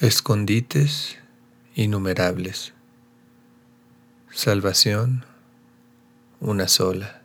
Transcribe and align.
Escondites 0.00 1.18
innumerables. 1.76 2.74
Salvación 4.32 5.24
una 6.40 6.66
sola. 6.66 7.22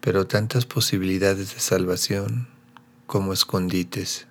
Pero 0.00 0.26
tantas 0.26 0.66
posibilidades 0.66 1.54
de 1.54 1.60
salvación 1.60 2.48
como 3.06 3.32
escondites. 3.32 4.26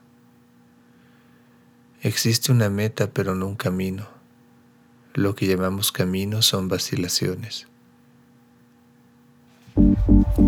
Existe 2.01 2.51
una 2.51 2.69
meta 2.69 3.11
pero 3.11 3.33
no 3.33 3.47
un 3.47 3.55
camino. 3.55 4.09
Lo 5.13 5.35
que 5.35 5.47
llamamos 5.47 5.93
camino 5.93 6.41
son 6.41 6.67
vacilaciones. 6.67 7.65